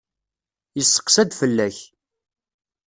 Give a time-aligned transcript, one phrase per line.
[0.77, 1.77] Yesseqsa-d fell-ak.